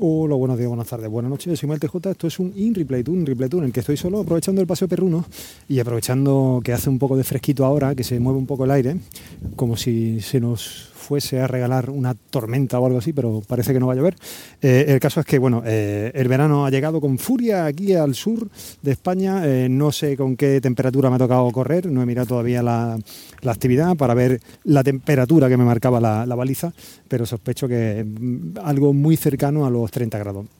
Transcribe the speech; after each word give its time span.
Hola, 0.00 0.36
buenos 0.36 0.56
días, 0.56 0.68
buenas 0.68 0.86
tardes, 0.86 1.10
buenas 1.10 1.28
noches. 1.28 1.58
Soy 1.58 1.68
Mael 1.68 1.80
TJ. 1.80 2.10
Esto 2.10 2.28
es 2.28 2.38
un 2.38 2.52
in 2.54 2.72
replay 2.72 3.02
tour, 3.02 3.18
un 3.18 3.26
replay 3.26 3.48
tour 3.48 3.64
en 3.64 3.66
el 3.66 3.72
que 3.72 3.80
estoy 3.80 3.96
solo 3.96 4.20
aprovechando 4.20 4.60
el 4.60 4.66
paseo 4.68 4.86
perruno 4.86 5.24
y 5.68 5.80
aprovechando 5.80 6.60
que 6.62 6.72
hace 6.72 6.88
un 6.88 7.00
poco 7.00 7.16
de 7.16 7.24
fresquito 7.24 7.64
ahora, 7.64 7.96
que 7.96 8.04
se 8.04 8.20
mueve 8.20 8.38
un 8.38 8.46
poco 8.46 8.64
el 8.64 8.70
aire, 8.70 8.96
como 9.56 9.76
si 9.76 10.20
se 10.20 10.38
nos 10.38 10.92
fuese 11.08 11.40
a 11.40 11.46
regalar 11.46 11.88
una 11.88 12.12
tormenta 12.12 12.78
o 12.78 12.84
algo 12.84 12.98
así, 12.98 13.14
pero 13.14 13.40
parece 13.48 13.72
que 13.72 13.80
no 13.80 13.86
va 13.86 13.94
a 13.94 13.96
llover. 13.96 14.14
Eh, 14.60 14.84
el 14.88 15.00
caso 15.00 15.20
es 15.20 15.26
que, 15.26 15.38
bueno, 15.38 15.62
eh, 15.64 16.12
el 16.14 16.28
verano 16.28 16.66
ha 16.66 16.70
llegado 16.70 17.00
con 17.00 17.16
furia 17.16 17.64
aquí 17.64 17.94
al 17.94 18.14
sur 18.14 18.46
de 18.82 18.90
España. 18.92 19.40
Eh, 19.46 19.68
no 19.70 19.90
sé 19.90 20.18
con 20.18 20.36
qué 20.36 20.60
temperatura 20.60 21.08
me 21.08 21.16
ha 21.16 21.18
tocado 21.18 21.50
correr, 21.50 21.86
no 21.86 22.02
he 22.02 22.06
mirado 22.06 22.26
todavía 22.26 22.62
la, 22.62 22.98
actividad 23.46 23.96
para 23.96 24.12
ver 24.12 24.38
la 24.64 24.84
temperatura 24.84 25.48
que 25.48 25.56
me 25.56 25.64
marcaba 25.64 25.98
la, 25.98 26.26
la 26.26 26.34
baliza, 26.34 26.74
pero 27.08 27.24
sospecho 27.24 27.66
que 27.66 28.04
mm, 28.04 28.58
algo 28.62 28.92
muy 28.92 29.16
cercano 29.16 29.64
a 29.64 29.70
los 29.70 29.90
30 29.90 30.18
grados 30.18 30.57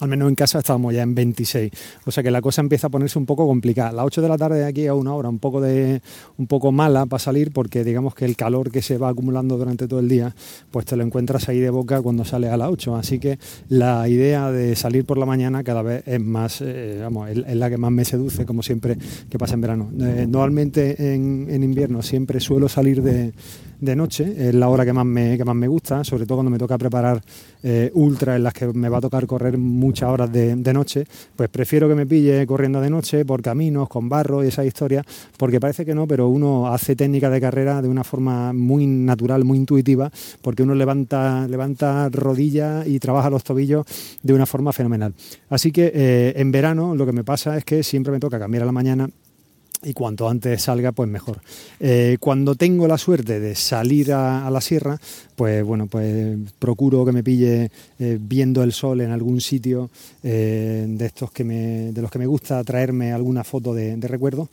al 0.00 0.08
menos 0.08 0.28
en 0.28 0.34
casa 0.34 0.58
estábamos 0.58 0.94
ya 0.94 1.02
en 1.02 1.14
26. 1.14 1.70
O 2.06 2.10
sea 2.10 2.22
que 2.22 2.30
la 2.30 2.40
cosa 2.40 2.60
empieza 2.60 2.88
a 2.88 2.90
ponerse 2.90 3.18
un 3.18 3.26
poco 3.26 3.46
complicada. 3.46 3.92
Las 3.92 4.06
8 4.06 4.22
de 4.22 4.28
la 4.28 4.38
tarde 4.38 4.60
de 4.60 4.66
aquí 4.66 4.86
a 4.86 4.94
una 4.94 5.14
hora, 5.14 5.28
un 5.28 5.38
poco, 5.38 5.60
de, 5.60 6.00
un 6.38 6.46
poco 6.46 6.72
mala 6.72 7.06
para 7.06 7.18
salir 7.18 7.52
porque 7.52 7.84
digamos 7.84 8.14
que 8.14 8.24
el 8.24 8.36
calor 8.36 8.70
que 8.70 8.82
se 8.82 8.98
va 8.98 9.10
acumulando 9.10 9.58
durante 9.58 9.86
todo 9.86 10.00
el 10.00 10.08
día, 10.08 10.34
pues 10.70 10.86
te 10.86 10.96
lo 10.96 11.04
encuentras 11.04 11.48
ahí 11.48 11.60
de 11.60 11.70
boca 11.70 12.00
cuando 12.02 12.24
sales 12.24 12.50
a 12.50 12.56
las 12.56 12.70
8. 12.70 12.96
Así 12.96 13.18
que 13.18 13.38
la 13.68 14.08
idea 14.08 14.50
de 14.50 14.74
salir 14.74 15.04
por 15.04 15.18
la 15.18 15.26
mañana 15.26 15.62
cada 15.62 15.82
vez 15.82 16.02
es 16.06 16.20
más, 16.20 16.60
eh, 16.62 16.98
vamos, 17.02 17.30
es, 17.30 17.56
la 17.56 17.68
que 17.68 17.76
más 17.76 17.92
me 17.92 18.04
seduce, 18.04 18.46
como 18.46 18.62
siempre 18.62 18.96
que 19.28 19.38
pasa 19.38 19.54
en 19.54 19.60
verano. 19.60 19.90
Eh, 20.00 20.26
normalmente 20.28 21.14
en, 21.14 21.46
en 21.50 21.62
invierno 21.62 22.02
siempre 22.02 22.40
suelo 22.40 22.68
salir 22.68 23.02
de 23.02 23.32
de 23.80 23.96
noche, 23.96 24.34
es 24.48 24.54
la 24.54 24.68
hora 24.68 24.84
que 24.84 24.92
más 24.92 25.06
me, 25.06 25.36
que 25.36 25.44
más 25.44 25.56
me 25.56 25.66
gusta, 25.66 26.04
sobre 26.04 26.26
todo 26.26 26.38
cuando 26.38 26.50
me 26.50 26.58
toca 26.58 26.76
preparar 26.76 27.20
eh, 27.62 27.90
ultra 27.94 28.36
en 28.36 28.42
las 28.42 28.52
que 28.52 28.66
me 28.66 28.88
va 28.88 28.98
a 28.98 29.00
tocar 29.00 29.26
correr 29.26 29.56
muchas 29.58 30.08
horas 30.08 30.30
de, 30.32 30.70
noche, 30.72 31.04
pues 31.34 31.48
prefiero 31.48 31.88
que 31.88 31.94
me 31.94 32.06
pille 32.06 32.46
corriendo 32.46 32.80
de 32.80 32.90
noche 32.90 33.24
por 33.24 33.42
caminos, 33.42 33.88
con 33.88 34.08
barro 34.08 34.44
y 34.44 34.48
esa 34.48 34.64
historia, 34.64 35.04
porque 35.36 35.58
parece 35.58 35.84
que 35.84 35.94
no, 35.94 36.06
pero 36.06 36.28
uno 36.28 36.68
hace 36.68 36.94
técnica 36.94 37.28
de 37.30 37.40
carrera 37.40 37.82
de 37.82 37.88
una 37.88 38.04
forma 38.04 38.52
muy 38.52 38.86
natural, 38.86 39.44
muy 39.44 39.58
intuitiva, 39.58 40.10
porque 40.42 40.62
uno 40.62 40.74
levanta, 40.74 41.48
levanta 41.48 42.08
rodillas 42.10 42.86
y 42.86 42.98
trabaja 42.98 43.30
los 43.30 43.42
tobillos 43.42 43.86
de 44.22 44.34
una 44.34 44.46
forma 44.46 44.72
fenomenal. 44.72 45.14
Así 45.48 45.72
que 45.72 45.90
eh, 45.94 46.34
en 46.36 46.52
verano 46.52 46.94
lo 46.94 47.06
que 47.06 47.12
me 47.12 47.24
pasa 47.24 47.56
es 47.56 47.64
que 47.64 47.82
siempre 47.82 48.12
me 48.12 48.20
toca 48.20 48.38
cambiar 48.38 48.62
a 48.62 48.66
la 48.66 48.72
mañana 48.72 49.08
y 49.82 49.94
cuanto 49.94 50.28
antes 50.28 50.62
salga, 50.62 50.92
pues 50.92 51.08
mejor. 51.08 51.40
Eh, 51.78 52.18
cuando 52.20 52.54
tengo 52.54 52.86
la 52.86 52.98
suerte 52.98 53.40
de 53.40 53.54
salir 53.54 54.12
a, 54.12 54.50
la 54.50 54.60
sierra, 54.60 54.98
pues 55.36 55.64
bueno, 55.64 55.86
pues 55.86 56.36
procuro 56.58 57.04
que 57.04 57.12
me 57.12 57.22
pille 57.22 57.70
eh, 57.98 58.18
viendo 58.20 58.62
el 58.62 58.72
sol 58.72 59.00
en 59.00 59.10
algún 59.10 59.40
sitio 59.40 59.90
eh, 60.22 60.84
de 60.86 61.06
estos 61.06 61.30
que 61.30 61.44
me, 61.44 61.92
de 61.92 62.02
los 62.02 62.10
que 62.10 62.18
me 62.18 62.26
gusta 62.26 62.62
traerme 62.62 63.12
alguna 63.12 63.42
foto 63.42 63.72
de, 63.72 63.96
recuerdo. 64.00 64.48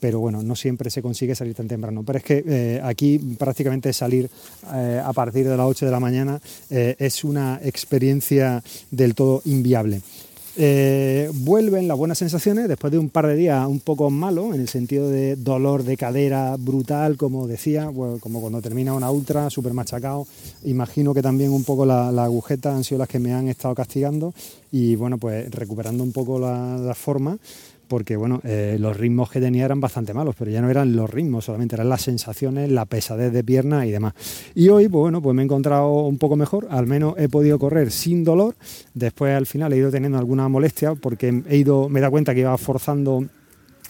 Pero 0.00 0.18
bueno, 0.18 0.42
no 0.42 0.56
siempre 0.56 0.90
se 0.90 1.00
consigue 1.00 1.36
salir 1.36 1.54
tan 1.54 1.68
temprano. 1.68 2.02
Pero 2.02 2.18
es 2.18 2.24
que 2.24 2.80
aquí 2.82 3.20
prácticamente 3.38 3.92
salir 3.92 4.28
a 4.64 5.12
partir 5.12 5.48
de 5.48 5.56
las 5.56 5.64
8 5.64 5.86
de 5.86 5.92
la 5.92 6.00
mañana 6.00 6.40
es 6.70 7.22
una 7.22 7.60
experiencia 7.62 8.64
del 8.90 9.14
todo 9.14 9.42
inviable. 9.44 10.00
Eh, 10.54 11.30
vuelven 11.32 11.88
las 11.88 11.96
buenas 11.96 12.18
sensaciones 12.18 12.68
después 12.68 12.92
de 12.92 12.98
un 12.98 13.08
par 13.08 13.26
de 13.26 13.36
días 13.36 13.66
un 13.66 13.80
poco 13.80 14.10
malo, 14.10 14.52
en 14.52 14.60
el 14.60 14.68
sentido 14.68 15.08
de 15.08 15.36
dolor 15.36 15.82
de 15.82 15.96
cadera 15.96 16.56
brutal, 16.58 17.16
como 17.16 17.46
decía, 17.46 17.86
como 17.86 18.40
cuando 18.40 18.60
termina 18.60 18.92
una 18.92 19.10
ultra, 19.10 19.48
súper 19.48 19.72
machacado. 19.72 20.26
Imagino 20.64 21.14
que 21.14 21.22
también 21.22 21.52
un 21.52 21.64
poco 21.64 21.86
las 21.86 22.12
la 22.12 22.24
agujetas 22.24 22.74
han 22.74 22.84
sido 22.84 22.98
las 22.98 23.08
que 23.08 23.18
me 23.18 23.32
han 23.32 23.48
estado 23.48 23.74
castigando 23.74 24.34
y 24.70 24.94
bueno, 24.96 25.16
pues 25.16 25.50
recuperando 25.50 26.04
un 26.04 26.12
poco 26.12 26.38
la 26.38 26.94
forma 26.94 27.38
porque 27.88 28.16
bueno, 28.16 28.40
eh, 28.44 28.76
los 28.78 28.96
ritmos 28.96 29.30
que 29.30 29.40
tenía 29.40 29.64
eran 29.64 29.80
bastante 29.80 30.14
malos, 30.14 30.34
pero 30.38 30.50
ya 30.50 30.60
no 30.60 30.70
eran 30.70 30.96
los 30.96 31.10
ritmos, 31.10 31.44
solamente 31.44 31.76
eran 31.76 31.88
las 31.88 32.02
sensaciones, 32.02 32.70
la 32.70 32.86
pesadez 32.86 33.32
de 33.32 33.44
pierna 33.44 33.86
y 33.86 33.90
demás. 33.90 34.14
Y 34.54 34.68
hoy, 34.68 34.88
pues 34.88 35.00
bueno, 35.00 35.20
pues 35.20 35.34
me 35.34 35.42
he 35.42 35.44
encontrado 35.44 35.90
un 35.90 36.18
poco 36.18 36.36
mejor, 36.36 36.68
al 36.70 36.86
menos 36.86 37.14
he 37.18 37.28
podido 37.28 37.58
correr 37.58 37.90
sin 37.90 38.24
dolor, 38.24 38.54
después 38.94 39.34
al 39.34 39.46
final 39.46 39.72
he 39.72 39.76
ido 39.76 39.90
teniendo 39.90 40.18
alguna 40.18 40.48
molestia 40.48 40.94
porque 40.94 41.42
he 41.48 41.56
ido, 41.56 41.88
me 41.88 41.98
he 41.98 42.02
dado 42.02 42.12
cuenta 42.12 42.34
que 42.34 42.40
iba 42.40 42.56
forzando 42.58 43.26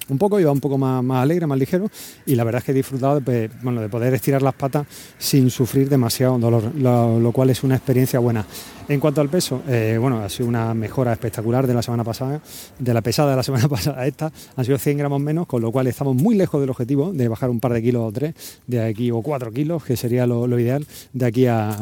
un 0.09 0.19
poco, 0.19 0.41
iba 0.41 0.50
un 0.50 0.61
poco 0.61 0.78
más, 0.78 1.22
alegre, 1.22 1.47
más 1.47 1.59
ligero 1.59 1.91
y 2.27 2.34
la 2.34 2.45
verdad 2.45 2.61
es 2.61 2.65
que 2.65 2.72
he 2.72 2.75
disfrutado 2.75 3.16
de, 3.16 3.21
pues, 3.22 3.50
bueno, 3.62 3.81
de 3.81 3.89
poder 3.89 4.15
estirar 4.15 4.43
las 4.43 4.55
patas 4.55 4.87
sin 5.19 5.50
sufrir 5.50 5.89
demasiado 5.89 6.39
dolor, 6.39 6.75
lo, 6.75 7.33
cual 7.33 7.50
es 7.50 7.62
una 7.62 7.77
experiencia 7.77 8.19
buena. 8.19 8.45
En 8.88 9.00
cuanto 9.00 9.20
al 9.20 9.28
peso, 9.28 9.62
eh, 9.69 9.97
bueno, 10.00 10.19
ha 10.19 10.28
sido 10.28 10.48
una 10.48 10.75
mejora 10.75 11.12
espectacular 11.12 11.66
de 11.66 11.75
la 11.75 11.82
semana 11.82 12.04
pasada, 12.04 12.41
de 12.78 12.94
la 12.94 13.00
pesada 13.00 13.31
de 13.31 13.37
la 13.37 13.43
semana 13.43 13.69
pasada 13.69 14.00
a 14.00 14.06
esta, 14.06 14.32
han 14.56 14.65
sido 14.65 14.78
100 14.78 14.98
gramos 14.98 15.20
menos, 15.20 15.47
con 15.47 15.62
lo 15.62 15.70
cual 15.70 15.87
estamos 15.87 16.16
muy 16.16 16.34
lejos 16.34 16.60
del 16.60 16.70
objetivo 16.70 17.12
de 17.12 17.28
bajar 17.28 17.50
un 17.50 17.60
par 17.60 17.72
de 17.72 17.82
kilos 17.82 18.03
o 18.03 18.12
tres, 18.12 18.34
de 18.66 18.82
aquí 18.82 19.10
o 19.10 19.22
cuatro 19.22 19.53
kilos, 19.53 19.84
que 19.84 19.97
sería 19.97 20.26
lo, 20.26 20.47
ideal, 20.59 20.87
de 21.12 21.26
aquí 21.26 21.47
a, 21.47 21.76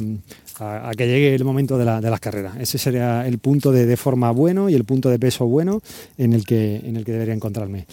que 0.97 1.07
llegue 1.07 1.35
el 1.35 1.45
momento 1.45 1.79
de, 1.79 1.85
las 1.85 2.21
carreras. 2.21 2.57
Ese 2.61 2.77
sería 2.77 3.27
el 3.27 3.39
punto 3.39 3.73
de, 3.73 3.87
de, 3.87 3.97
forma 3.97 4.31
bueno 4.31 4.69
y 4.69 4.75
el 4.75 4.85
punto 4.85 5.09
de 5.09 5.19
peso 5.19 5.47
bueno 5.47 5.81
en 6.19 6.35
el 6.35 6.45
que, 6.45 6.77
en 6.77 6.97
el 6.97 7.05
que 7.05 7.13
debería 7.13 7.35
encontrarme. 7.35 7.87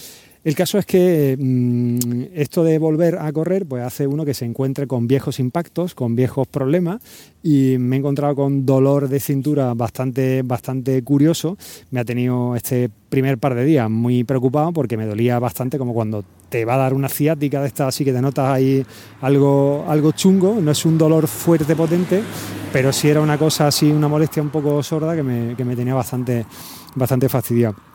El 0.47 0.55
caso 0.55 0.77
es 0.77 0.85
que 0.85 1.35
mm, 1.37 2.27
esto 2.33 2.63
de 2.63 2.79
volver 2.79 3.17
a 3.17 3.29
correr, 3.33 3.65
pues 3.65 3.83
hace 3.83 4.07
uno 4.07 4.23
que 4.23 4.33
se 4.33 4.45
encuentre 4.45 4.87
con 4.87 5.05
viejos 5.05 5.41
impactos, 5.41 5.93
con 5.93 6.15
viejos 6.15 6.47
problemas, 6.47 7.01
y 7.43 7.75
me 7.79 7.97
he 7.97 7.99
encontrado 7.99 8.33
con 8.33 8.65
dolor 8.65 9.09
de 9.09 9.19
cintura 9.19 9.73
bastante, 9.73 10.43
bastante 10.43 11.03
curioso. 11.03 11.57
Me 11.91 11.99
ha 11.99 12.05
tenido 12.05 12.55
este 12.55 12.89
primer 13.09 13.39
par 13.39 13.55
de 13.55 13.65
días 13.65 13.89
muy 13.89 14.23
preocupado 14.23 14.71
porque 14.71 14.95
me 14.95 15.05
dolía 15.05 15.37
bastante, 15.37 15.77
como 15.77 15.93
cuando 15.93 16.23
te 16.47 16.63
va 16.63 16.75
a 16.75 16.77
dar 16.77 16.93
una 16.93 17.09
ciática 17.09 17.59
de 17.59 17.67
esta 17.67 17.89
así 17.89 18.05
que 18.05 18.13
te 18.13 18.21
notas 18.21 18.47
ahí 18.47 18.85
algo, 19.19 19.83
algo 19.89 20.13
chungo. 20.13 20.61
No 20.61 20.71
es 20.71 20.85
un 20.85 20.97
dolor 20.97 21.27
fuerte, 21.27 21.75
potente, 21.75 22.23
pero 22.71 22.93
sí 22.93 23.09
era 23.09 23.19
una 23.19 23.37
cosa 23.37 23.67
así, 23.67 23.91
una 23.91 24.07
molestia 24.07 24.41
un 24.41 24.49
poco 24.51 24.81
sorda 24.81 25.13
que 25.13 25.23
me, 25.23 25.57
que 25.57 25.65
me 25.65 25.75
tenía 25.75 25.93
bastante, 25.93 26.45
bastante 26.95 27.27
fastidiado. 27.27 27.86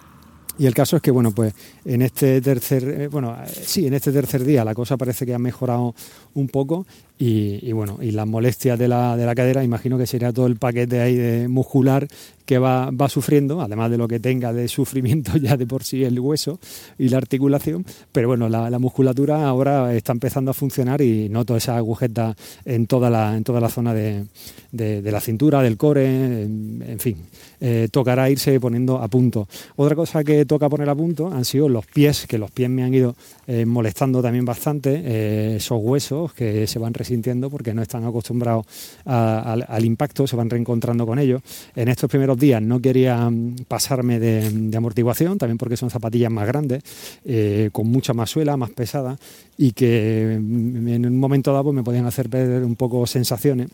Y 0.63 0.67
el 0.67 0.75
caso 0.75 0.95
es 0.95 1.03
que, 1.03 1.11
bueno, 1.11 1.33
pues 1.33 1.53
en 1.85 2.03
este 2.03 2.41
tercer, 2.41 2.85
eh, 2.85 3.09
bueno, 3.09 3.35
eh, 3.35 3.49
sí, 3.49 3.85
en 3.89 3.95
este 3.95 4.13
tercer 4.13 4.45
día 4.45 4.65
la 4.65 4.77
cosa 4.77 4.97
parece 4.97 5.27
que 5.27 5.35
ha 5.35 5.39
mejorado 5.41 5.93
un 6.35 6.47
poco 6.47 6.87
y, 7.19 7.71
bueno, 7.71 7.99
y 8.03 8.11
las 8.11 8.27
molestias 8.27 8.77
de 8.79 8.89
la, 8.89 9.17
de 9.17 9.25
la 9.25 9.35
cadera, 9.37 9.63
imagino 9.63 9.97
que 9.97 10.09
sería 10.09 10.33
todo 10.33 10.47
el 10.47 10.57
paquete 10.57 11.01
ahí 11.01 11.15
de 11.15 11.47
muscular 11.47 12.09
que 12.45 12.59
va, 12.59 12.91
va, 12.91 13.09
sufriendo, 13.09 13.61
además 13.61 13.91
de 13.91 13.99
lo 13.99 14.09
que 14.09 14.19
tenga 14.19 14.53
de 14.53 14.67
sufrimiento 14.69 15.37
ya 15.41 15.57
de 15.57 15.67
por 15.67 15.85
sí 15.85 16.03
el 16.05 16.19
hueso 16.19 16.59
y 16.99 17.09
la 17.09 17.19
articulación, 17.19 17.85
pero 18.11 18.29
bueno, 18.29 18.49
la, 18.49 18.79
musculatura 18.79 19.47
ahora 19.47 19.95
está 19.95 20.13
empezando 20.13 20.51
a 20.51 20.55
funcionar 20.55 21.01
y 21.01 21.29
noto 21.29 21.57
esa 21.57 21.77
agujeta 21.77 22.35
en 22.65 22.87
toda 22.87 23.11
la, 23.11 23.37
en 23.37 23.45
toda 23.45 23.61
la 23.61 23.69
zona 23.69 23.95
de, 23.95 24.25
de, 24.73 25.13
la 25.13 25.21
cintura, 25.21 25.63
del 25.63 25.77
core, 25.77 26.43
en, 26.43 26.99
fin, 26.99 27.17
eh, 27.61 27.89
tocará 27.91 28.29
irse 28.29 28.59
poniendo 28.59 28.99
a 28.99 29.07
punto. 29.09 29.47
Otra 29.77 29.95
cosa 29.95 30.25
que 30.25 30.45
toca 30.47 30.69
poner 30.69 30.89
a 30.89 30.95
punto 30.95 31.33
han 31.33 31.45
sido 31.45 31.69
los 31.69 31.87
pies, 31.87 32.27
que 32.27 32.39
los 32.39 32.51
pies 32.51 32.71
me 32.71 32.83
han 32.83 32.93
ido 32.93 33.15
eh, 33.47 33.65
molestando 33.67 34.21
también 34.21 34.45
bastante, 34.45 35.01
eh, 35.05 35.57
esos 35.57 35.79
huesos 35.81 36.33
que 36.33 36.67
se 36.67 36.79
van 36.79 36.95
resintiendo 37.03 37.51
porque 37.51 37.75
no 37.75 37.83
están 37.83 38.05
acostumbrados 38.05 38.65
al, 39.05 39.85
impacto, 39.85 40.27
se 40.27 40.37
van 40.37 40.49
reencontrando 40.49 41.05
con 41.05 41.19
ellos. 41.19 41.43
En 41.75 41.89
estos 41.89 42.09
primeros 42.09 42.39
días 42.39 42.63
no 42.63 42.81
quería 42.81 43.29
pasarme 43.67 44.21
de, 44.21 44.77
amortiguación, 44.77 45.39
también 45.39 45.59
porque 45.59 45.77
son 45.77 45.91
zapatillas 45.91 46.31
más 46.31 46.47
grandes, 46.47 46.83
eh, 47.25 47.71
con 47.73 47.89
mucha 47.89 48.15
más 48.15 48.31
suela, 48.31 48.57
más 48.57 48.71
pesada, 48.71 49.19
y 49.59 49.73
que 49.73 50.39
mm, 50.41 50.89
en 50.89 51.07
un 51.07 51.19
momento 51.19 51.53
dado 51.53 51.65
pues, 51.65 51.75
me 51.75 51.83
podían 51.83 52.07
hacer 52.07 52.29
perder 52.31 52.65
un 52.65 52.77
poco 52.77 53.07
sensaciones. 53.07 53.69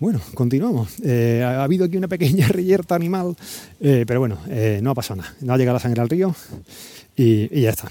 Bueno, 0.00 0.20
continuamos. 0.34 0.96
Eh, 1.04 1.42
ha 1.44 1.62
habido 1.62 1.84
aquí 1.84 1.96
una 1.96 2.08
pequeña 2.08 2.48
reyerta 2.48 2.96
animal, 2.96 3.36
eh, 3.80 4.04
pero 4.06 4.20
bueno, 4.20 4.38
no 4.82 4.90
ha 4.90 4.94
pasado 4.94 5.22
nada. 5.22 5.34
No 5.40 5.54
ha 5.54 5.56
llegado 5.56 5.76
la 5.76 5.80
sangre 5.80 6.02
al 6.02 6.10
río 6.10 6.34
y 7.16 7.60
ya 7.60 7.70
está. 7.70 7.88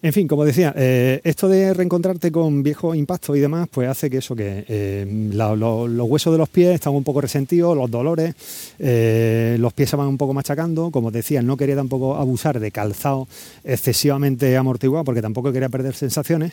En 0.00 0.12
fin, 0.12 0.28
como 0.28 0.44
decía, 0.44 0.72
eh, 0.76 1.20
esto 1.24 1.48
de 1.48 1.74
reencontrarte 1.74 2.30
con 2.30 2.62
viejos 2.62 2.96
impactos 2.96 3.36
y 3.36 3.40
demás, 3.40 3.68
pues 3.68 3.88
hace 3.88 4.08
que 4.08 4.18
eso, 4.18 4.36
que 4.36 4.64
eh, 4.68 5.30
los 5.32 6.08
huesos 6.08 6.32
de 6.32 6.38
los 6.38 6.48
pies 6.48 6.76
están 6.76 6.94
un 6.94 7.02
poco 7.02 7.20
resentidos, 7.20 7.76
los 7.76 7.90
dolores, 7.90 8.32
eh, 8.78 9.56
los 9.58 9.72
pies 9.72 9.90
se 9.90 9.96
van 9.96 10.06
un 10.06 10.16
poco 10.16 10.34
machacando. 10.34 10.92
Como 10.92 11.10
decía, 11.10 11.42
no 11.42 11.56
quería 11.56 11.74
tampoco 11.74 12.14
abusar 12.14 12.60
de 12.60 12.70
calzado 12.70 13.26
excesivamente 13.64 14.56
amortiguado, 14.56 15.04
porque 15.04 15.20
tampoco 15.20 15.52
quería 15.52 15.68
perder 15.68 15.94
sensaciones. 15.94 16.52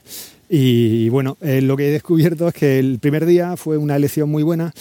Y, 0.50 1.10
bueno, 1.10 1.38
lo 1.42 1.78
que 1.78 1.90
he 1.90 1.92
descubierto 1.92 2.48
es 2.48 2.54
que 2.54 2.80
el 2.80 3.00
primer 3.00 3.26
día 3.26 3.58
fue 3.58 3.78
una 3.78 3.96
elección 3.96 4.30
muy 4.30 4.42
buena, 4.44 4.74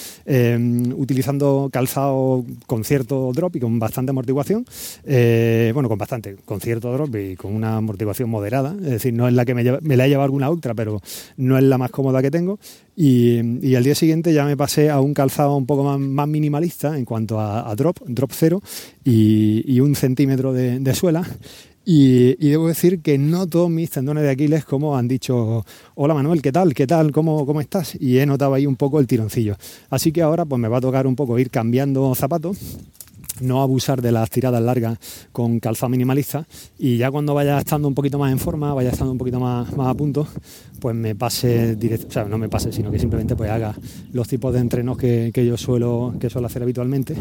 utilizando 0.97 1.71
calzado 1.73 2.45
con 2.67 2.85
cierto 2.85 3.31
drop 3.35 3.57
y 3.57 3.61
con 3.61 3.79
bastante 3.79 4.11
amortiguación. 4.11 4.67
bueno, 5.05 5.89
con 5.89 5.99
bastante, 5.99 6.37
con 6.45 6.61
cierto 6.61 6.93
drop 6.93 7.15
y 7.17 7.37
con 7.37 7.55
una 7.55 7.77
amortiguación 7.77 8.29
moderada 8.29 8.54
es 8.63 8.91
decir, 8.91 9.15
no 9.15 9.27
es 9.27 9.35
la 9.35 9.45
que 9.45 9.55
me, 9.55 9.65
me 9.81 9.97
la 9.97 10.07
he 10.07 10.09
llevado 10.09 10.25
alguna 10.25 10.51
ultra, 10.51 10.75
pero 10.75 11.01
no 11.37 11.57
es 11.59 11.65
la 11.65 11.79
más 11.79 11.91
cómoda 11.91 12.23
que 12.23 12.31
tengo. 12.31 12.59
Y, 12.97 13.67
y, 13.67 13.75
al 13.75 13.83
día 13.83 13.95
siguiente 13.95 14.33
ya 14.33 14.45
me 14.45 14.57
pasé 14.57 14.91
a 14.91 15.01
un 15.01 15.15
calzado 15.15 15.57
un 15.57 15.67
poco 15.67 15.83
más, 15.83 15.99
más 15.99 16.29
minimalista 16.29 16.97
en 16.97 17.05
cuanto 17.05 17.41
a, 17.41 17.75
drop, 17.75 17.99
drop 18.07 18.31
cero 18.33 18.63
y, 19.05 19.81
un 19.81 19.95
centímetro 19.97 20.53
de, 20.53 20.95
suela. 20.95 21.25
Y, 21.85 22.37
debo 22.37 22.69
decir 22.69 23.01
que 23.01 23.19
no 23.19 23.47
todos 23.47 23.69
mis 23.69 23.91
tendones 23.91 24.23
de 24.23 24.31
Aquiles, 24.31 24.65
como 24.65 24.97
han 24.97 25.09
dicho, 25.09 25.67
hola 25.97 26.15
Manuel, 26.15 26.41
¿qué 26.41 26.53
tal? 26.53 26.73
¿Qué 26.73 26.87
tal? 26.87 27.11
¿Cómo, 27.11 27.45
¿Cómo 27.47 27.61
estás? 27.61 27.97
Y 28.01 28.19
he 28.19 28.27
notado 28.27 28.55
ahí 28.55 28.67
un 28.67 28.77
poco 28.77 29.01
el 29.01 29.07
tironcillo. 29.07 29.57
Así 29.91 30.13
que 30.13 30.23
ahora 30.23 30.45
pues 30.45 30.61
me 30.61 30.69
va 30.69 30.79
a 30.79 30.81
tocar 30.81 31.07
un 31.07 31.17
poco 31.17 31.39
ir 31.39 31.51
cambiando 31.51 32.15
zapatos 32.15 32.59
no 33.41 33.63
abusar 33.63 34.03
de 34.03 34.13
las 34.13 34.31
tiradas 34.31 34.63
largas 34.63 34.99
con 35.33 35.61
calzado 35.61 35.91
minimalista 35.91 36.47
y 36.79 36.97
ya 36.97 37.11
cuando 37.11 37.35
vaya 37.35 37.59
estando 37.59 37.89
un 37.89 37.95
poquito 37.95 38.19
más 38.19 38.33
en 38.33 38.39
forma, 38.39 38.75
vaya 38.75 38.91
estando 38.91 39.13
un 39.13 39.19
poquito 39.19 39.41
más, 39.41 39.77
más 39.77 39.89
a 39.89 39.95
punto, 39.95 40.27
pues 40.81 40.95
me 40.95 41.15
pase 41.15 41.77
directo, 41.77 42.09
o 42.09 42.11
sea, 42.11 42.25
no 42.25 42.39
me 42.39 42.49
pase, 42.49 42.73
sino 42.73 42.91
que 42.91 42.99
simplemente 42.99 43.37
pues 43.37 43.51
haga 43.51 43.75
los 44.13 44.29
tipos 44.29 44.53
de 44.53 44.61
entrenos 44.61 44.99
que, 44.99 45.33
yo 45.35 45.57
suelo, 45.57 46.15
que 46.19 46.31
suelo 46.31 46.47
hacer 46.47 46.63
habitualmente 46.63 47.15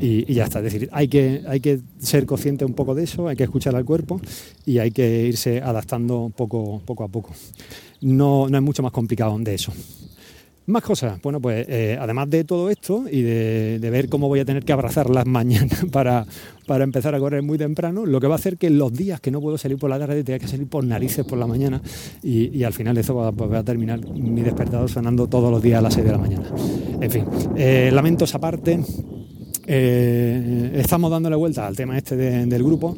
y, 0.00 0.32
ya 0.32 0.44
está. 0.44 0.58
Es 0.58 0.72
decir, 0.72 0.88
hay 0.92 1.08
que, 1.08 1.42
hay 1.46 1.60
que 1.60 1.80
ser 1.98 2.26
consciente 2.26 2.64
un 2.64 2.74
poco 2.74 2.94
de 2.94 3.04
eso, 3.04 3.28
hay 3.28 3.36
que 3.36 3.44
escuchar 3.44 3.74
al 3.76 3.84
cuerpo 3.84 4.20
y 4.64 4.78
hay 4.78 4.90
que 4.90 5.26
irse 5.26 5.60
adaptando 5.60 6.32
poco, 6.34 6.80
poco 6.84 7.04
a 7.04 7.08
poco. 7.08 7.30
No, 8.00 8.48
no 8.48 8.56
es 8.56 8.62
mucho 8.62 8.82
más 8.82 8.92
complicado 8.92 9.36
de 9.38 9.54
eso. 9.54 9.72
Más 10.70 10.84
cosas. 10.84 11.20
Bueno, 11.20 11.40
pues 11.40 11.66
eh, 11.68 11.98
además 12.00 12.30
de 12.30 12.44
todo 12.44 12.70
esto 12.70 13.04
y 13.10 13.22
de, 13.22 13.90
ver 13.90 14.08
cómo 14.08 14.28
voy 14.28 14.38
a 14.38 14.44
tener 14.44 14.64
que 14.64 14.72
abrazar 14.72 15.10
las 15.10 15.26
mañanas 15.26 15.84
para, 15.92 16.24
para 16.66 16.84
empezar 16.84 17.12
a 17.14 17.18
correr 17.18 17.42
muy 17.42 17.58
temprano, 17.58 18.06
lo 18.06 18.20
que 18.20 18.28
va 18.28 18.34
a 18.34 18.38
hacer 18.38 18.56
que 18.56 18.70
los 18.70 18.92
días 18.92 19.20
que 19.20 19.32
no 19.32 19.40
puedo 19.40 19.58
salir 19.58 19.78
por 19.78 19.90
la 19.90 19.98
tarde 19.98 20.22
tenga 20.22 20.38
que 20.38 20.46
salir 20.46 20.68
por 20.68 20.84
narices 20.84 21.26
por 21.26 21.38
la 21.38 21.48
mañana 21.48 21.82
y, 22.22 22.62
al 22.62 22.72
final 22.72 22.96
eso 22.98 23.16
va, 23.16 23.32
pues 23.32 23.52
a 23.52 23.64
terminar 23.64 24.00
mi 24.06 24.42
despertador 24.42 24.88
sonando 24.88 25.26
todos 25.26 25.50
los 25.50 25.60
días 25.60 25.80
a 25.80 25.82
las 25.82 25.94
6 25.94 26.06
de 26.06 26.12
la 26.12 26.18
mañana. 26.18 26.48
En 27.00 27.10
fin, 27.10 27.24
eh, 27.56 27.90
lamentos 27.92 28.32
aparte. 28.36 28.80
Eh, 29.66 30.72
estamos 30.74 31.10
dándole 31.10 31.36
vuelta 31.36 31.66
al 31.66 31.76
tema 31.76 31.96
este 31.96 32.16
del 32.16 32.62
grupo 32.62 32.96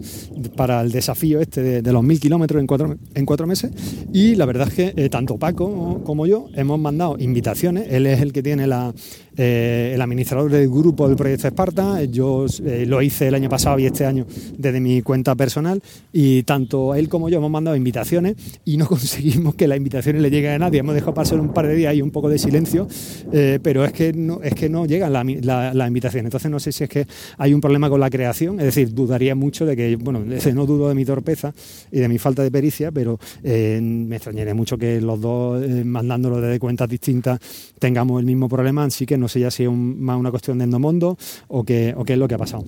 para 0.56 0.80
el 0.80 0.92
desafío 0.92 1.40
este 1.40 1.82
de, 1.82 1.92
los 1.92 2.02
mil 2.02 2.20
kilómetros 2.20 2.60
en 2.60 2.66
cuatro, 2.66 2.96
en 3.14 3.26
cuatro 3.26 3.46
meses. 3.46 3.72
Y 4.12 4.36
la 4.36 4.46
verdad 4.46 4.68
es 4.68 4.74
que 4.74 4.94
eh, 4.96 5.08
tanto 5.08 5.38
Paco 5.38 6.02
como 6.04 6.26
yo 6.26 6.48
hemos 6.54 6.78
mandado 6.78 7.16
invitaciones, 7.18 7.86
él 7.90 8.06
es 8.06 8.20
el 8.20 8.32
que 8.32 8.42
tiene 8.42 8.66
la, 8.66 8.94
eh, 9.37 9.93
el 9.94 10.00
administrador 10.02 10.50
del 10.50 10.69
grupo 10.69 11.08
del 11.08 11.17
proyecto 11.17 11.49
Esparta. 11.49 12.05
Yo 12.05 12.46
eh, 12.64 12.84
lo 12.87 13.00
hice 13.00 13.29
el 13.29 13.34
año 13.34 13.49
pasado 13.49 13.79
y 13.79 13.87
este 13.87 14.05
año 14.05 14.26
desde 14.58 14.81
mi 14.81 15.00
cuenta 15.00 15.34
personal 15.34 15.82
y 16.12 16.43
tanto 16.43 16.94
él 16.94 17.08
como 17.08 17.31
yo 17.31 17.38
hemos 17.38 17.50
mandado 17.50 17.75
invitaciones 17.76 18.37
y 18.64 18.76
no 18.76 18.87
conseguimos 18.88 19.55
que 19.55 19.67
las 19.67 19.79
invitaciones 19.79 20.20
le 20.20 20.31
lleguen 20.31 20.52
a 20.52 20.58
nadie. 20.58 20.81
Hemos 20.81 20.94
dejado 20.94 21.14
pasar 21.14 21.40
un 21.40 21.52
par 21.52 21.67
de 21.67 21.75
días 21.75 21.94
y 21.94 22.02
un 22.02 22.11
poco 22.11 22.29
de 22.29 22.38
silencio, 22.38 22.87
eh, 23.32 23.58
pero 23.62 23.84
es 23.84 23.93
que 23.93 24.12
no, 24.12 24.40
es 24.43 24.55
que 24.55 24.69
no 24.69 24.84
llegan 24.84 25.12
las 25.12 25.25
la, 25.75 25.87
invitaciones. 25.87 26.26
Entonces 26.26 26.50
no 26.50 26.61
sé 26.61 26.73
si 26.73 26.84
es 26.84 26.90
que 26.90 27.06
hay 27.38 27.55
un 27.55 27.61
problema 27.61 27.88
con 27.88 28.00
la 28.00 28.11
creación, 28.11 28.61
es 28.61 28.67
decir, 28.67 28.93
dudaría 28.93 29.34
mucho 29.34 29.64
de 29.64 29.76
que, 29.76 29.96
bueno, 29.96 30.25
no 30.55 30.67
dudo 30.67 30.88
de 30.88 30.94
mi 30.94 31.05
torpeza 31.05 31.55
y 31.90 32.00
de 32.00 32.08
mi 32.08 32.19
falta 32.19 32.43
de 32.43 32.50
pericia, 32.50 32.90
pero 32.93 33.19
me 33.43 34.17
extrañaría 34.17 34.55
mucho 34.55 34.76
que 34.76 35.00
los 35.00 35.20
dos, 35.20 35.67
mandándolo 35.84 36.40
desde 36.40 36.58
cuentas 36.58 36.88
distintas, 36.88 37.38
tengamos 37.79 38.20
el 38.20 38.26
mismo 38.26 38.49
problema, 38.49 38.84
así 38.84 39.06
que 39.06 39.17
no 39.21 39.21
sé 39.28 39.40
ya 39.40 39.50
si 39.50 39.64
es 39.64 39.70
más 39.70 40.19
una 40.19 40.30
cuestión 40.30 40.58
de 40.58 40.64
endomondo 40.64 41.16
o 41.48 41.64
qué, 41.64 41.94
o 41.96 42.04
qué 42.04 42.14
es 42.14 42.19
lo 42.19 42.28
que 42.28 42.34
ha 42.34 42.38
pasado. 42.38 42.64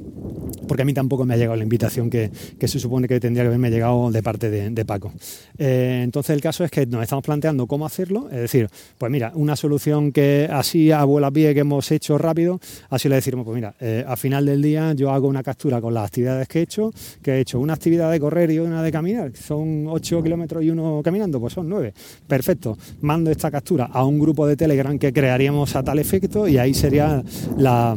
Porque 0.66 0.82
a 0.82 0.84
mí 0.84 0.94
tampoco 0.94 1.24
me 1.24 1.34
ha 1.34 1.36
llegado 1.36 1.56
la 1.56 1.62
invitación 1.62 2.10
que, 2.10 2.30
se 2.64 2.78
supone 2.78 3.06
que 3.06 3.20
tendría 3.20 3.44
que 3.44 3.48
haberme 3.48 3.70
llegado 3.70 4.10
de 4.10 4.22
parte 4.22 4.50
de, 4.50 4.84
Paco. 4.84 5.12
Eh, 5.58 6.00
entonces 6.02 6.34
el 6.34 6.40
caso 6.40 6.64
es 6.64 6.70
que 6.70 6.86
nos 6.86 7.02
estamos 7.02 7.24
planteando 7.24 7.66
cómo 7.66 7.86
hacerlo, 7.86 8.28
es 8.30 8.40
decir, 8.40 8.68
pues 8.98 9.10
mira, 9.10 9.32
una 9.34 9.56
solución 9.56 10.12
que 10.12 10.48
así 10.50 10.90
a 10.90 11.04
vuela 11.04 11.30
pie 11.30 11.54
que 11.54 11.60
hemos 11.60 11.90
hecho 11.90 12.18
rápido, 12.18 12.60
así 12.90 13.08
le 13.08 13.16
decimos, 13.16 13.44
pues 13.44 13.54
mira, 13.54 13.74
eh, 13.80 14.04
al 14.06 14.16
final 14.16 14.44
del 14.46 14.60
día 14.60 14.92
yo 14.94 15.10
hago 15.10 15.28
una 15.28 15.42
captura 15.42 15.80
con 15.80 15.94
las 15.94 16.06
actividades 16.06 16.48
que 16.48 16.60
he 16.60 16.62
hecho, 16.62 16.90
que 17.22 17.32
he 17.32 17.40
hecho 17.40 17.60
una 17.60 17.74
actividad 17.74 18.10
de 18.10 18.20
correr 18.20 18.50
y 18.50 18.58
una 18.58 18.82
de 18.82 18.92
caminar, 18.92 19.32
son 19.36 19.86
8 19.88 20.22
kilómetros 20.22 20.62
y 20.62 20.70
uno 20.70 21.00
caminando, 21.02 21.40
pues 21.40 21.54
son 21.54 21.68
9. 21.68 21.94
Perfecto, 22.26 22.76
mando 23.00 23.30
esta 23.30 23.50
captura 23.50 23.86
a 23.86 24.04
un 24.04 24.18
grupo 24.18 24.46
de 24.46 24.56
Telegram 24.56 24.98
que 24.98 25.12
crearíamos 25.12 25.76
a 25.76 25.82
tal 25.82 25.98
efecto 25.98 26.43
y 26.48 26.58
ahí 26.58 26.74
sería 26.74 27.22
la 27.56 27.96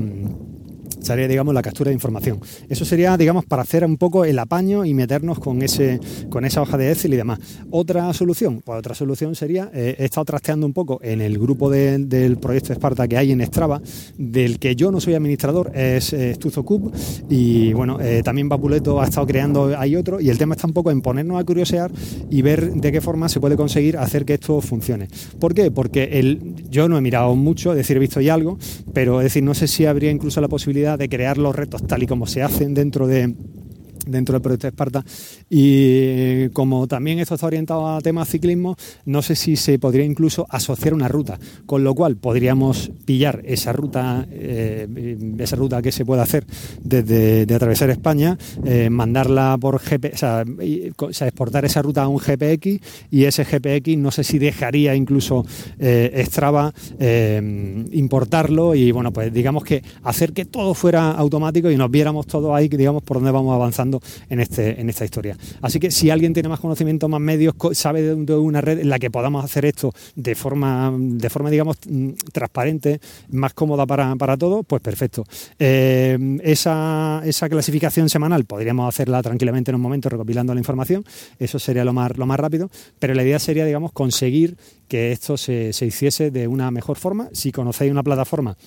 sería 1.08 1.28
digamos 1.28 1.54
la 1.54 1.62
captura 1.62 1.90
de 1.90 1.94
información. 1.94 2.40
Eso 2.70 2.86
sería 2.86 3.18
digamos 3.18 3.46
para 3.46 3.64
hacer 3.64 3.84
un 3.86 3.98
poco 3.98 4.26
el 4.26 4.40
apaño 4.40 4.86
y 4.86 4.94
meternos 4.94 5.40
con 5.40 5.62
ese 5.62 6.00
con 6.30 6.46
esa 6.46 6.62
hoja 6.62 6.78
de 6.78 6.92
Excel 6.92 7.14
y 7.14 7.18
demás. 7.18 7.40
Otra 7.70 8.12
solución, 8.14 8.62
pues 8.64 8.80
otra 8.80 8.96
solución 8.96 9.36
sería 9.36 9.70
eh, 9.74 9.96
he 10.00 10.06
estado 10.06 10.26
trasteando 10.26 10.66
un 10.66 10.74
poco 10.74 11.00
en 11.02 11.22
el 11.22 11.38
grupo 11.38 11.70
del 11.70 12.38
proyecto 12.38 12.74
Esparta 12.74 13.08
que 13.08 13.18
hay 13.18 13.32
en 13.32 13.46
Strava, 13.46 13.82
del 14.18 14.60
que 14.60 14.76
yo 14.76 14.92
no 14.92 15.00
soy 15.00 15.14
administrador, 15.16 15.72
es 15.74 16.14
eh, 16.14 16.36
y 17.30 17.74
bueno, 17.74 18.00
eh, 18.02 18.22
también 18.24 18.50
Vapuleto 18.50 19.02
ha 19.02 19.06
estado 19.06 19.28
creando 19.28 19.78
hay 19.78 19.96
otro 19.96 20.20
y 20.20 20.30
el 20.30 20.38
tema 20.38 20.56
está 20.56 20.68
un 20.68 20.74
poco 20.74 20.92
en 20.92 21.02
ponernos 21.02 21.40
a 21.40 21.44
curiosear 21.44 21.92
y 22.30 22.42
ver 22.42 22.74
de 22.74 22.92
qué 22.92 23.02
forma 23.02 23.30
se 23.30 23.40
puede 23.40 23.56
conseguir 23.56 23.98
hacer 23.98 24.26
que 24.26 24.36
esto 24.36 24.62
funcione. 24.62 25.08
¿Por 25.40 25.54
qué? 25.54 25.72
Porque 25.72 26.20
el, 26.20 26.56
yo 26.70 26.88
no 26.90 26.98
he 26.98 27.02
mirado 27.02 27.36
mucho, 27.36 27.72
es 27.72 27.78
decir, 27.78 27.98
he 27.98 28.00
visto 28.00 28.22
ya 28.22 28.34
algo, 28.34 28.58
pero 28.94 29.20
es 29.20 29.26
decir, 29.26 29.44
no 29.44 29.54
sé 29.54 29.68
si 29.68 29.86
habría 29.86 30.12
incluso 30.12 30.42
la 30.42 30.48
posibilidad 30.48 30.97
de 30.98 31.10
crear 31.10 31.38
los 31.38 31.56
retos 31.56 31.86
tal 31.86 32.04
y 32.04 32.08
como 32.08 32.28
se 32.28 32.42
hacen 32.42 32.74
dentro 32.74 33.08
de, 33.08 33.34
dentro 34.08 34.34
del 34.34 34.42
proyecto 34.42 34.68
Esparta. 34.68 35.04
Y 35.50 36.50
como 36.50 36.88
también 36.88 37.20
esto 37.20 37.36
está 37.36 37.48
orientado 37.48 37.88
a 37.88 38.02
temas 38.02 38.30
ciclismo, 38.30 38.76
no 39.06 39.22
sé 39.22 39.36
si 39.36 39.56
se 39.56 39.80
podría 39.80 40.06
incluso 40.06 40.46
asociar 40.50 40.94
una 40.94 41.08
ruta, 41.08 41.40
con 41.66 41.84
lo 41.84 41.94
cual 41.94 42.18
podríamos 42.18 42.92
pillar 43.06 43.42
esa 43.46 43.74
ruta, 43.74 44.26
eh, 44.32 45.18
esa 45.40 45.56
ruta 45.56 45.82
que 45.82 45.92
se 45.92 46.06
puede 46.06 46.22
hacer 46.22 46.46
desde 46.82 47.46
de 47.46 47.56
atravesar 47.56 47.90
España, 47.90 48.38
eh, 48.66 48.90
mandarla 48.90 49.58
por 49.60 49.80
GP, 49.80 50.14
o 50.14 50.18
sea, 50.18 51.28
exportar 51.28 51.66
esa 51.66 51.82
ruta 51.82 52.04
a 52.04 52.08
un 52.08 52.18
GPX 52.18 52.80
y 53.12 53.24
ese 53.26 53.44
GPX 53.44 53.98
no 53.98 54.12
sé 54.12 54.24
si 54.24 54.40
dejaría 54.40 54.96
incluso 54.96 55.46
eh, 55.80 56.26
importarlo 57.92 58.76
y 58.76 58.92
bueno, 58.92 59.12
pues 59.12 59.34
digamos 59.34 59.64
que 59.64 59.84
hacer 60.04 60.34
que 60.34 60.46
todo 60.46 60.74
fuera 60.74 61.12
automático 61.12 61.70
y 61.72 61.78
nos 61.78 61.90
viéramos 61.90 62.28
todo 62.28 62.56
ahí, 62.56 62.68
digamos, 62.68 63.04
por 63.04 63.18
dónde 63.18 63.32
vamos 63.32 63.54
avanzando 63.54 63.97
en, 64.30 64.40
este, 64.40 64.80
en 64.80 64.90
esta 64.90 65.06
historia. 65.06 65.38
Así 65.62 65.80
que 65.80 65.92
si 65.92 66.10
alguien 66.10 66.34
tiene 66.34 66.50
más 66.50 66.60
conocimiento, 66.60 67.08
más 67.08 67.22
medios, 67.22 67.56
sabe 67.74 68.02
de, 68.02 68.36
una 68.36 68.62
red 68.62 68.80
en 68.80 68.90
la 68.90 69.00
que 69.00 69.10
podamos 69.10 69.44
hacer 69.44 69.66
esto 69.66 69.94
de 70.16 70.36
forma, 70.36 70.94
de 70.98 71.30
forma 71.30 71.50
digamos, 71.50 71.78
mm, 71.88 72.12
transparente, 72.32 73.00
más 73.30 73.54
cómoda 73.54 73.86
para, 73.86 74.16
para 74.16 74.38
todos, 74.38 74.66
pues 74.66 74.82
perfecto. 74.82 75.24
Eh, 75.60 76.18
esa, 76.44 77.22
esa 77.26 77.50
clasificación 77.50 78.10
semanal 78.10 78.46
podríamos 78.46 78.88
hacerla 78.88 79.22
tranquilamente 79.22 79.72
en 79.72 79.76
un 79.76 79.82
momento 79.82 80.10
recopilando 80.10 80.54
la 80.54 80.60
información, 80.60 81.04
eso 81.40 81.60
sería 81.60 81.84
lo 81.84 81.94
más, 81.94 82.18
lo 82.18 82.26
más 82.26 82.40
rápido, 82.40 82.70
pero 83.00 83.14
la 83.14 83.24
idea 83.24 83.40
sería, 83.40 83.66
digamos, 83.66 83.92
conseguir 83.92 84.58
que 84.88 85.12
esto 85.12 85.38
se, 85.38 85.74
se 85.74 85.86
hiciese 85.86 86.32
de 86.32 86.48
una 86.48 86.72
mejor 86.72 86.98
forma. 86.98 87.30
Si 87.34 87.52
conocéis 87.52 87.92
una 87.92 88.04
plataforma 88.04 88.58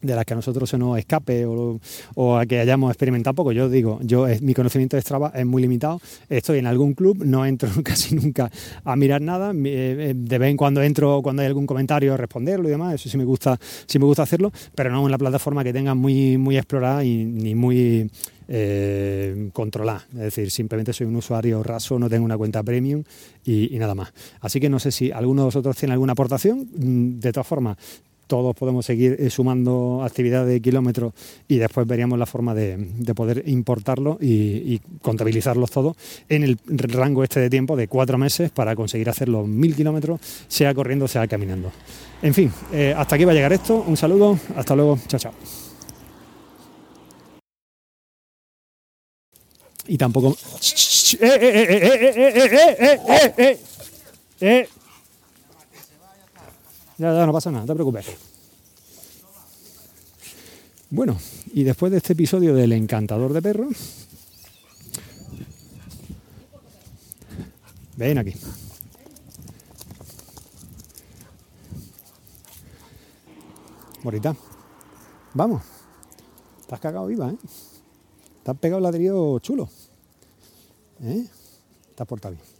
de 0.00 0.14
las 0.14 0.24
que 0.24 0.32
a 0.34 0.36
nosotros 0.36 0.70
se 0.70 0.78
nos 0.78 0.98
escape 0.98 1.44
o, 1.46 2.36
a 2.36 2.46
que 2.46 2.60
hayamos 2.60 2.90
experimentado 2.90 3.34
poco. 3.34 3.52
Yo 3.52 3.68
digo, 3.68 3.98
yo 4.02 4.26
mi 4.42 4.54
conocimiento 4.54 4.96
de 4.96 5.02
Strava 5.02 5.32
es 5.34 5.44
muy 5.44 5.62
limitado. 5.62 6.00
Estoy 6.28 6.58
en 6.58 6.66
algún 6.66 6.94
club, 6.94 7.24
no 7.24 7.44
entro 7.44 7.68
casi 7.82 8.14
nunca 8.14 8.50
a 8.84 8.96
mirar 8.96 9.20
nada. 9.20 9.52
Eh, 9.52 10.10
eh, 10.10 10.14
de 10.16 10.38
vez 10.38 10.50
en 10.50 10.56
cuando 10.56 10.82
entro 10.82 11.20
cuando 11.22 11.42
hay 11.42 11.48
algún 11.48 11.66
comentario 11.66 12.16
responderlo 12.16 12.68
y 12.68 12.70
demás. 12.70 12.94
Eso 12.94 13.08
sí 13.08 13.16
me 13.16 13.24
gusta, 13.24 13.58
sí 13.86 13.98
me 13.98 14.04
gusta 14.04 14.22
hacerlo, 14.22 14.52
pero 14.74 14.90
no 14.90 15.04
en 15.04 15.10
la 15.10 15.18
plataforma 15.18 15.64
que 15.64 15.72
tenga 15.72 15.94
muy, 15.94 16.38
muy 16.38 16.56
explorada 16.56 17.04
y 17.04 17.24
ni 17.24 17.54
muy 17.54 18.10
eh, 18.48 19.50
controlada. 19.52 20.06
Es 20.12 20.18
decir, 20.18 20.50
simplemente 20.50 20.92
soy 20.92 21.06
un 21.06 21.16
usuario 21.16 21.62
raso, 21.62 21.98
no 21.98 22.08
tengo 22.08 22.24
una 22.24 22.38
cuenta 22.38 22.62
premium 22.62 23.02
y, 23.44 23.74
y, 23.74 23.78
nada 23.78 23.94
más. 23.94 24.12
Así 24.40 24.60
que 24.60 24.68
no 24.68 24.78
sé 24.78 24.90
si 24.90 25.10
alguno 25.10 25.42
de 25.42 25.46
vosotros 25.46 25.76
tiene 25.76 25.92
alguna 25.92 26.12
aportación. 26.12 26.68
Mm, 26.76 27.20
de 27.20 27.32
todas 27.32 27.46
formas, 27.46 27.76
todos 28.28 28.54
podemos 28.54 28.86
seguir 28.86 29.16
eh, 29.18 29.30
sumando 29.30 30.02
actividades 30.04 30.48
de 30.48 30.60
kilómetros 30.60 31.12
y 31.48 31.56
después 31.56 31.86
veríamos 31.86 32.18
la 32.18 32.26
forma 32.26 32.54
de, 32.54 32.78
poder 33.16 33.42
importarlo 33.46 34.18
y, 34.20 34.80
contabilizarlos 35.02 35.70
todos 35.70 35.96
en 36.28 36.44
el 36.44 36.58
rango 36.68 37.24
este 37.24 37.40
de 37.40 37.50
tiempo 37.50 37.74
de 37.74 37.88
cuatro 37.88 38.18
meses 38.18 38.50
para 38.50 38.76
conseguir 38.76 39.08
hacer 39.08 39.28
los 39.28 39.48
mil 39.48 39.74
kilómetros, 39.74 40.20
sea 40.46 40.72
corriendo, 40.74 41.08
sea 41.08 41.26
caminando. 41.26 41.72
En 42.22 42.34
fin, 42.34 42.52
eh, 42.72 42.94
hasta 42.96 43.16
aquí 43.16 43.24
va 43.24 43.32
a 43.32 43.34
llegar 43.34 43.52
esto. 43.52 43.84
Un 43.86 43.96
saludo, 43.96 44.38
hasta 44.54 44.76
luego, 44.76 44.98
chao, 45.08 45.18
chao. 45.18 45.32
Y 49.88 49.96
tampoco... 49.96 50.28
¡Eh, 50.30 51.16
eh, 51.20 51.38
eh, 51.42 51.66
eh, 51.70 52.12
eh, 52.14 52.32
eh, 52.36 53.00
eh, 53.08 53.32
eh, 53.38 53.58
eh! 54.40 54.68
Ya, 56.98 57.14
ya, 57.14 57.26
no 57.26 57.32
pasa 57.32 57.50
nada, 57.50 57.62
no 57.62 57.66
te 57.68 57.74
preocupes. 57.74 58.06
Bueno, 60.90 61.16
y 61.52 61.64
después 61.64 61.92
de 61.92 61.98
este 61.98 62.12
episodio 62.14 62.54
del 62.54 62.72
encantador 62.72 63.32
de 63.32 63.42
perros, 63.42 63.98
Ven 67.98 68.16
aquí. 68.16 68.32
Morita. 74.04 74.36
Vamos. 75.34 75.62
Has 76.70 76.78
cagado 76.78 77.08
viva, 77.08 77.30
¿eh? 77.30 77.36
Te 78.44 78.52
has 78.52 78.58
pegado 78.58 78.78
el 78.78 78.84
ladrillo 78.84 79.40
chulo. 79.40 79.68
¿Eh? 81.02 81.26
Portado 82.06 82.36
bien. 82.36 82.57